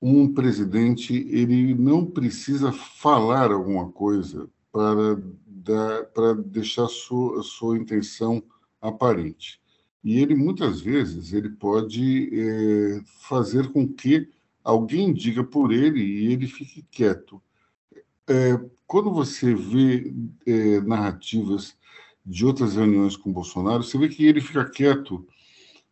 [0.00, 8.42] um presidente ele não precisa falar alguma coisa para, dar, para deixar sua, sua intenção
[8.80, 9.60] aparente.
[10.02, 14.28] E ele, muitas vezes, ele pode é, fazer com que
[14.64, 17.40] alguém diga por ele e ele fique quieto.
[18.28, 20.12] É, quando você vê
[20.44, 21.76] é, narrativas
[22.24, 25.26] de outras reuniões com Bolsonaro, você vê que ele fica quieto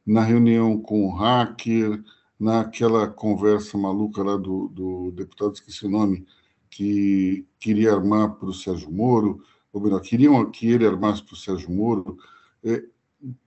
[0.06, 2.02] na reunião com o hacker,
[2.38, 6.26] naquela conversa maluca lá do, do deputado, esqueci o nome,
[6.70, 11.36] que queria armar para o Sérgio Moro, ou melhor, queriam que ele armasse para o
[11.36, 12.16] Sérgio Moro.
[12.64, 12.82] É,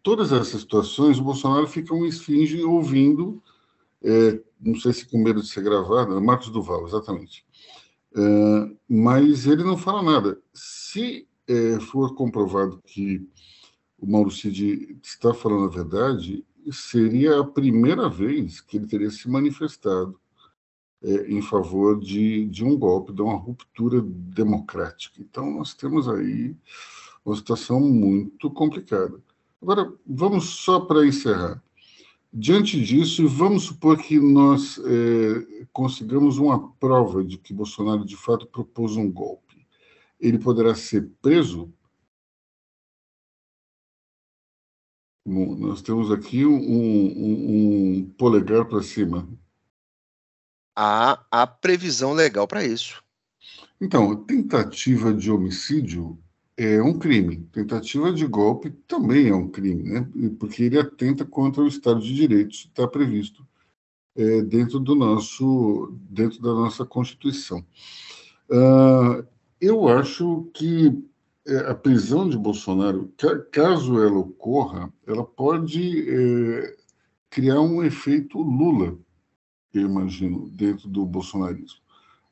[0.02, 3.41] todas essas situações, o Bolsonaro fica um esfinge ouvindo,
[4.04, 7.46] é, não sei se com medo de ser gravado, Marcos Duval, exatamente.
[8.15, 10.39] É, mas ele não fala nada.
[10.54, 13.28] Se é, for comprovado que
[13.98, 19.30] o Mauro Cid está falando a verdade, seria a primeira vez que ele teria se
[19.30, 20.20] manifestado
[21.04, 25.22] é, em favor de, de um golpe, de uma ruptura democrática.
[25.22, 26.56] Então, nós temos aí
[27.26, 29.22] uma situação muito complicada.
[29.62, 31.62] Agora, vamos só para encerrar.
[32.32, 38.48] Diante disso, vamos supor que nós é, consigamos uma prova de que Bolsonaro de fato
[38.48, 39.53] propôs um golpe.
[40.24, 41.72] Ele poderá ser preso
[45.26, 49.26] Bom, nós temos aqui um, um, um polegar para cima.
[50.76, 53.02] Há, há previsão legal para isso.
[53.80, 56.20] Então, tentativa de homicídio
[56.58, 57.48] é um crime.
[57.54, 60.10] Tentativa de golpe também é um crime, né?
[60.38, 63.48] Porque ele atenta contra o Estado de Direito, está previsto
[64.18, 67.66] é, dentro do nosso, dentro da nossa Constituição.
[68.50, 69.26] Uh,
[69.63, 70.91] eu acho que
[71.47, 73.12] é, a prisão de Bolsonaro,
[73.52, 76.76] caso ela ocorra, ela pode é,
[77.30, 78.97] criar um efeito Lula,
[79.73, 81.80] eu imagino, dentro do bolsonarismo.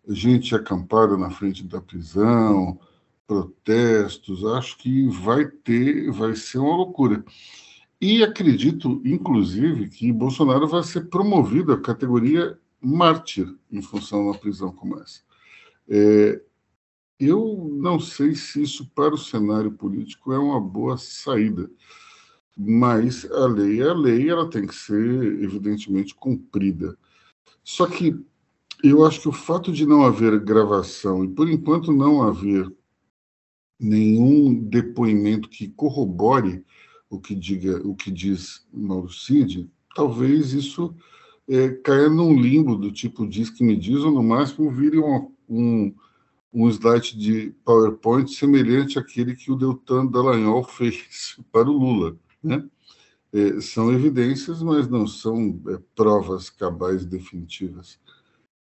[0.07, 2.79] Gente acampada na frente da prisão,
[3.25, 7.23] protestos, acho que vai ter, vai ser uma loucura.
[7.99, 14.71] E acredito, inclusive, que Bolsonaro vai ser promovido à categoria mártir em função uma prisão
[14.71, 15.21] como essa.
[15.87, 16.41] É,
[17.21, 21.69] eu não sei se isso para o cenário político é uma boa saída,
[22.57, 26.97] mas a lei é a lei, ela tem que ser evidentemente cumprida.
[27.63, 28.19] Só que
[28.83, 32.71] eu acho que o fato de não haver gravação e por enquanto não haver
[33.79, 36.63] nenhum depoimento que corrobore
[37.09, 40.95] o que diga o que diz Mauro Cid, talvez isso
[41.47, 45.31] é, caia num limbo do tipo diz que me diz ou no máximo vire um,
[45.47, 45.93] um
[46.53, 52.17] um slide de PowerPoint semelhante àquele que o Deltan Dallagnol fez para o Lula.
[52.43, 52.67] Né?
[53.33, 57.97] É, são evidências, mas não são é, provas cabais definitivas.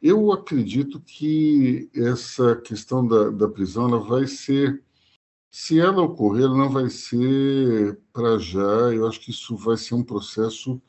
[0.01, 4.81] Eu acredito que essa questão da, da prisão ela vai ser,
[5.49, 8.93] se ela ocorrer, ela não vai ser para já.
[8.93, 10.81] Eu acho que isso vai ser um processo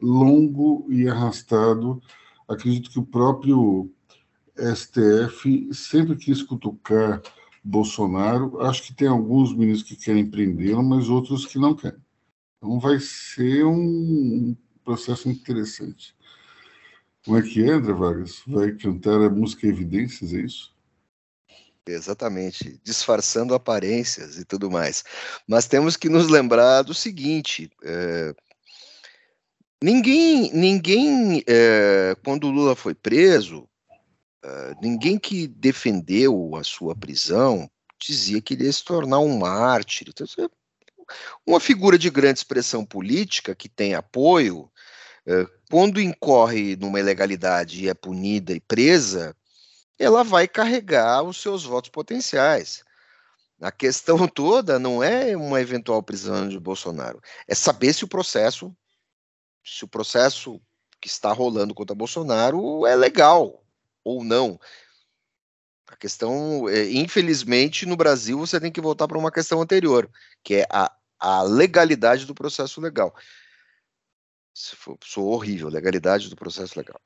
[0.00, 2.02] longo e arrastado.
[2.48, 3.93] Acredito que o próprio
[4.56, 7.22] STF sempre quis cutucar
[7.62, 8.60] Bolsonaro.
[8.60, 12.00] Acho que tem alguns ministros que querem prendê-lo, mas outros que não querem.
[12.58, 16.14] Então vai ser um processo interessante.
[17.24, 18.42] Como é que é, André Vargas?
[18.46, 20.74] Vai cantar a música Evidências, é isso?
[21.86, 25.04] Exatamente, disfarçando aparências e tudo mais.
[25.46, 28.34] Mas temos que nos lembrar do seguinte: é...
[29.82, 32.16] ninguém, ninguém, é...
[32.24, 33.68] quando o Lula foi preso,
[34.44, 40.08] ah, ninguém que defendeu a sua prisão dizia que ele ia se tornar um mártir.
[40.10, 40.48] Então, é
[41.46, 44.70] uma figura de grande expressão política que tem apoio,
[45.26, 49.34] uh, quando incorre numa ilegalidade e é punida e presa,
[49.98, 52.84] ela vai carregar os seus votos potenciais.
[53.62, 58.76] A questão toda não é uma eventual prisão de Bolsonaro, é saber se o processo,
[59.64, 60.60] se o processo
[61.00, 63.63] que está rolando contra Bolsonaro é legal,
[64.04, 64.58] ou não.
[65.88, 70.10] A questão, é, infelizmente, no Brasil, você tem que voltar para uma questão anterior,
[70.42, 73.14] que é a, a legalidade do processo legal.
[74.54, 77.00] Sou horrível, legalidade do processo legal.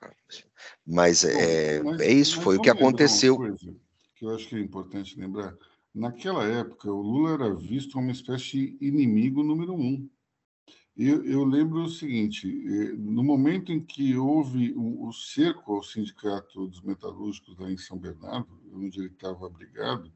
[0.86, 3.38] Mas é, mas, é isso, foi o que aconteceu.
[4.14, 5.55] que eu acho que é importante lembrar.
[5.94, 10.09] Naquela época, o Lula era visto como uma espécie de inimigo número um.
[10.99, 16.66] Eu, eu, lembro o seguinte: eh, no momento em que houve o, cerco ao Sindicato
[16.66, 20.12] dos Metalúrgicos lá em São Bernardo, onde ele estava abrigado,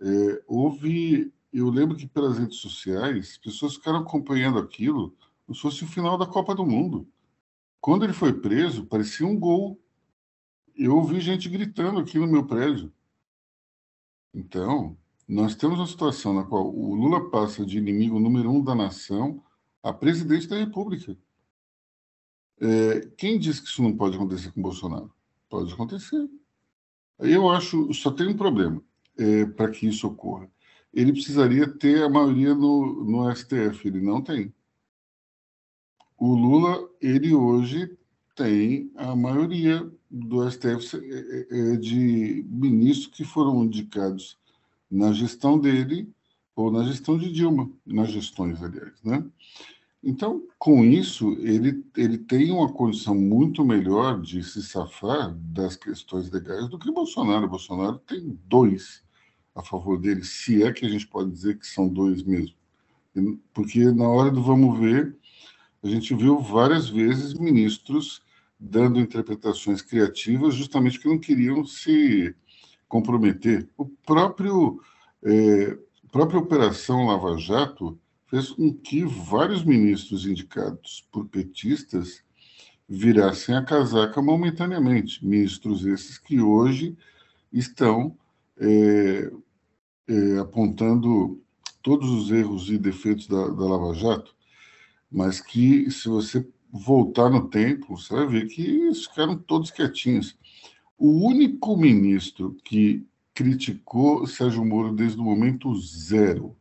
[0.00, 1.32] é, houve.
[1.52, 5.14] Eu lembro que pelas redes sociais, pessoas ficaram acompanhando aquilo
[5.46, 7.08] como se fosse o final da Copa do Mundo.
[7.80, 9.80] Quando ele foi preso, parecia um gol
[10.78, 12.92] eu ouvi gente gritando aqui no meu prédio.
[14.32, 14.96] Então,
[15.26, 19.42] nós temos uma situação na qual o Lula passa de inimigo número um da nação
[19.82, 21.16] a presidente da República.
[22.60, 25.12] É, quem disse que isso não pode acontecer com Bolsonaro?
[25.48, 26.28] Pode acontecer.
[27.18, 28.82] Eu acho, só tem um problema
[29.16, 30.50] é, para que isso ocorra.
[30.92, 34.52] Ele precisaria ter a maioria no, no STF, ele não tem.
[36.16, 37.96] O Lula, ele hoje
[38.34, 44.38] tem a maioria do STF é, é, é, de ministros que foram indicados
[44.90, 46.08] na gestão dele
[46.58, 49.24] ou na gestão de Dilma, nas gestões, aliás, né?
[50.02, 56.28] Então, com isso, ele, ele tem uma condição muito melhor de se safar das questões
[56.32, 57.48] legais do que Bolsonaro.
[57.48, 59.04] Bolsonaro tem dois
[59.54, 62.56] a favor dele, se é que a gente pode dizer que são dois mesmo.
[63.54, 65.16] Porque na hora do vamos ver,
[65.80, 68.20] a gente viu várias vezes ministros
[68.58, 72.34] dando interpretações criativas justamente que não queriam se
[72.88, 73.68] comprometer.
[73.76, 74.80] O próprio
[75.24, 75.78] é,
[76.08, 82.22] a própria operação Lava Jato fez com que vários ministros indicados por petistas
[82.88, 85.22] virassem a casaca momentaneamente.
[85.22, 86.96] Ministros esses que hoje
[87.52, 88.16] estão
[88.56, 89.30] é,
[90.08, 91.42] é, apontando
[91.82, 94.34] todos os erros e defeitos da, da Lava Jato,
[95.12, 100.38] mas que, se você voltar no tempo, você vai ver que ficaram todos quietinhos.
[100.96, 103.06] O único ministro que
[103.38, 106.56] criticou Sérgio Moro desde o momento zero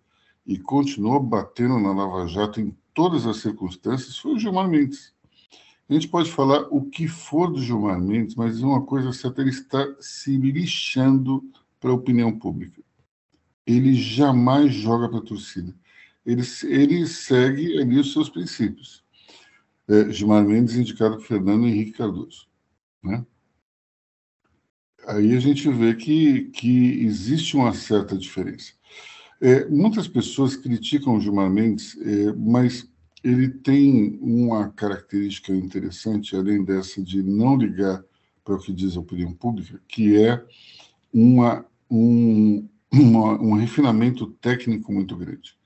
[0.46, 5.12] e continuou batendo na Lava Jato em todas as circunstâncias foi o Gilmar Mendes.
[5.90, 9.50] A gente pode falar o que for do Gilmar Mendes, mas uma coisa certa, ele
[9.50, 11.44] está se lixando
[11.80, 12.80] para a opinião pública.
[13.66, 15.74] Ele jamais joga para a torcida.
[16.24, 19.04] Ele, ele segue ali os seus princípios.
[19.88, 22.48] É, Gilmar Mendes indicado por Fernando Henrique Cardoso.
[23.04, 23.26] Né?
[25.08, 28.74] Aí a gente vê que, que existe uma certa diferença.
[29.40, 32.90] É, muitas pessoas criticam o Gilmar Mendes, é, mas
[33.24, 38.04] ele tem uma característica interessante, além dessa de não ligar
[38.44, 40.44] para o que diz a opinião pública, que é
[41.14, 45.58] uma, um, uma, um refinamento técnico muito grande.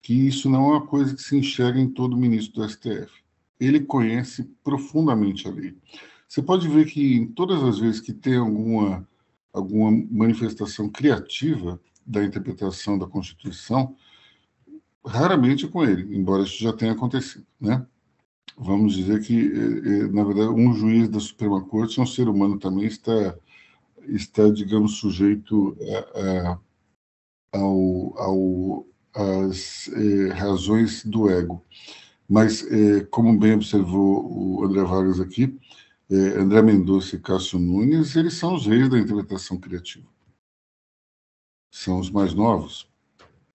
[0.00, 3.12] Que isso não é uma coisa que se enxerga em todo ministro do STF.
[3.60, 5.74] Ele conhece profundamente a lei.
[6.28, 9.08] Você pode ver que em todas as vezes que tem alguma,
[9.52, 13.96] alguma manifestação criativa, da interpretação da Constituição,
[15.04, 17.84] raramente com ele, embora isso já tenha acontecido, né?
[18.56, 22.58] Vamos dizer que, eh, eh, na verdade, um juiz da Suprema Corte, um ser humano
[22.58, 23.36] também, está,
[24.08, 25.76] está digamos, sujeito
[26.14, 26.56] a,
[27.58, 31.62] a, ao, ao, às eh, razões do ego.
[32.28, 35.58] Mas, eh, como bem observou o André Vargas aqui,
[36.10, 40.06] eh, André Mendonça e Cássio Nunes, eles são os reis da interpretação criativa
[41.76, 42.88] são os mais novos,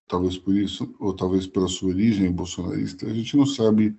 [0.08, 3.97] talvez por isso, ou talvez pela sua origem bolsonarista, a gente não sabe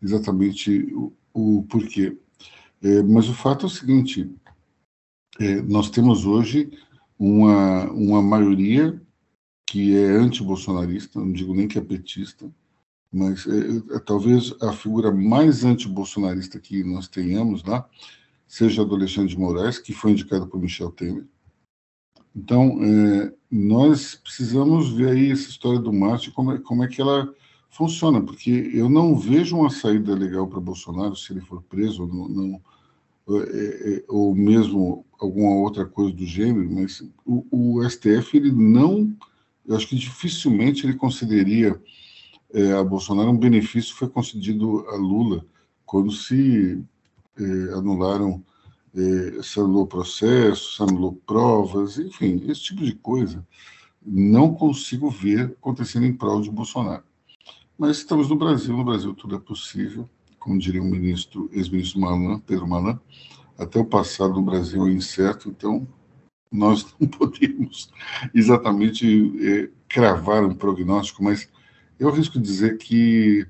[0.00, 2.16] exatamente o, o porquê.
[2.80, 4.30] É, mas o fato é o seguinte:
[5.40, 6.70] é, nós temos hoje
[7.18, 9.00] uma, uma maioria
[9.66, 12.48] que é anti-bolsonarista, não digo nem que é petista,
[13.14, 17.88] mas é, é, talvez a figura mais anti-bolsonarista que nós tenhamos lá
[18.46, 21.24] seja do Alexandre de Moraes, que foi indicado por Michel Temer.
[22.34, 27.00] Então, é, nós precisamos ver aí essa história do Márcio, como é, como é que
[27.00, 27.32] ela
[27.70, 32.28] funciona, porque eu não vejo uma saída legal para Bolsonaro se ele for preso ou
[32.28, 32.60] não
[33.26, 39.16] é, é, ou mesmo alguma outra coisa do gênero, mas o, o, STF ele não,
[39.66, 41.80] eu acho que dificilmente ele concederia
[42.54, 45.44] é, a Bolsonaro um benefício foi concedido a Lula
[45.84, 46.82] quando se
[47.36, 47.42] é,
[47.74, 48.42] anularam
[48.94, 53.44] é, se anulou processo, se anulou provas, enfim, esse tipo de coisa
[54.06, 57.02] não consigo ver acontecendo em prol de Bolsonaro.
[57.76, 62.38] Mas estamos no Brasil, no Brasil tudo é possível, como diria o ministro, ex-ministro Malan,
[62.38, 63.00] Pedro Malan,
[63.58, 65.88] até o passado no Brasil é incerto, então
[66.52, 67.90] nós não podemos
[68.32, 71.48] exatamente é, cravar um prognóstico, mas
[71.98, 73.46] eu arrisco dizer que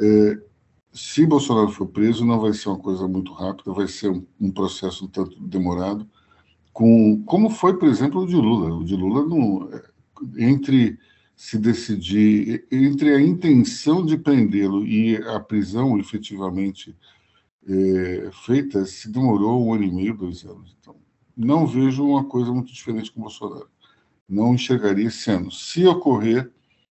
[0.00, 0.38] é,
[0.92, 4.50] se Bolsonaro for preso, não vai ser uma coisa muito rápida, vai ser um, um
[4.50, 6.08] processo um tanto demorado,
[6.72, 8.74] com, como foi, por exemplo, o de Lula.
[8.74, 10.98] O de Lula, é, entre
[11.34, 16.96] se decidir, entre a intenção de prendê-lo e a prisão efetivamente
[17.66, 20.76] é, feita, se demorou um ano e meio, dois anos.
[20.80, 20.96] Então,
[21.36, 23.68] não vejo uma coisa muito diferente com Bolsonaro.
[24.28, 25.50] Não enxergaria esse ano.
[25.50, 26.50] Se ocorrer,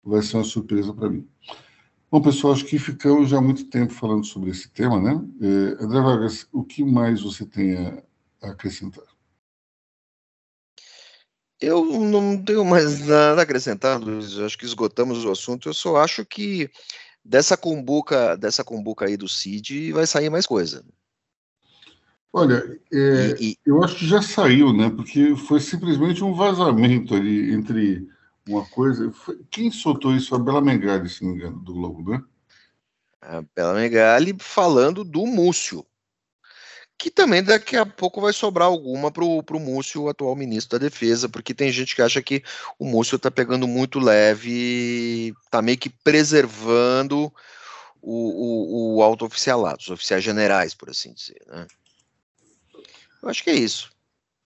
[0.04, 1.28] vai ser uma surpresa para mim.
[2.10, 5.12] Bom, pessoal, acho que ficamos já há muito tempo falando sobre esse tema, né?
[5.40, 8.02] É, André Vargas, o que mais você tem a,
[8.42, 9.04] a acrescentar.
[11.58, 14.36] Eu não tenho mais nada a acrescentar, Luiz.
[14.38, 15.68] Acho que esgotamos o assunto.
[15.68, 16.68] Eu só acho que
[17.24, 20.84] dessa cumbuca, dessa cumbuca aí do CID vai sair mais coisa.
[22.32, 23.58] Olha, é, e, e...
[23.64, 24.90] eu acho que já saiu, né?
[24.90, 28.08] Porque foi simplesmente um vazamento ali entre
[28.48, 29.12] uma coisa.
[29.50, 30.34] Quem soltou isso?
[30.34, 32.22] A Bela Megali, se não me engano, do Globo, né?
[33.20, 35.86] A Bela Megali falando do Múcio
[37.02, 40.86] que também daqui a pouco vai sobrar alguma para o Múcio, o atual ministro da
[40.86, 42.44] Defesa, porque tem gente que acha que
[42.78, 47.24] o Múcio está pegando muito leve, está meio que preservando
[48.00, 51.42] o, o, o alto oficialado, os oficiais generais, por assim dizer.
[51.48, 51.66] Né?
[53.20, 53.91] Eu acho que é isso.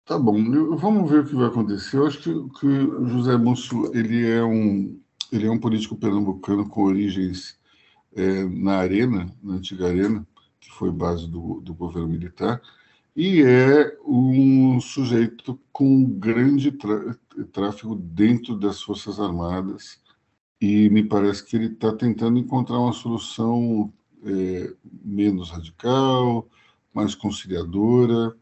[0.06, 0.36] Tá bom,
[0.78, 1.98] vamos ver o que vai acontecer.
[1.98, 2.68] Eu acho que, que
[3.10, 5.00] José Múcio ele é um
[5.32, 7.60] ele é um político pernambucano com origens
[8.16, 10.26] é, na arena, na antiga arena,
[10.60, 12.62] que foi base do, do governo militar,
[13.16, 16.72] e é um sujeito com grande
[17.52, 20.00] tráfego dentro das Forças Armadas,
[20.62, 23.92] e me parece que ele está tentando encontrar uma solução
[24.24, 24.72] é,
[25.04, 26.48] menos radical,
[26.94, 28.36] mais conciliadora.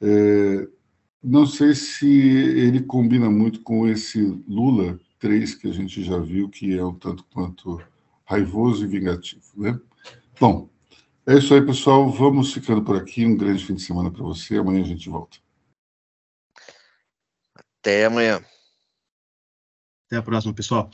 [0.00, 0.68] É,
[1.22, 6.48] não sei se ele combina muito com esse Lula 3 que a gente já viu,
[6.48, 7.82] que é um tanto quanto
[8.24, 9.42] raivoso e vingativo.
[9.56, 9.78] Né?
[10.38, 10.68] Bom,
[11.26, 12.08] é isso aí, pessoal.
[12.10, 13.26] Vamos ficando por aqui.
[13.26, 14.56] Um grande fim de semana para você.
[14.56, 15.38] Amanhã a gente volta.
[17.80, 18.42] Até amanhã.
[20.06, 20.90] Até a próxima, pessoal.